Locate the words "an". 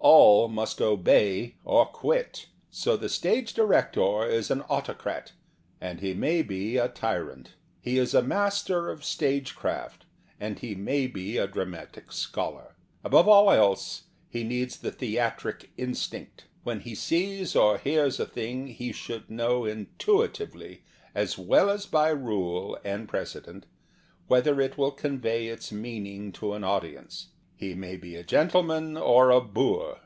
4.50-4.62, 26.54-26.64